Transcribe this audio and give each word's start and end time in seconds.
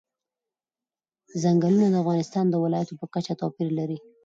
ځنګلونه 1.41 1.87
د 1.89 1.95
افغانستان 2.03 2.45
د 2.49 2.55
ولایاتو 2.63 2.99
په 3.01 3.05
کچه 3.13 3.33
توپیر 3.41 3.69
لري. 3.79 3.97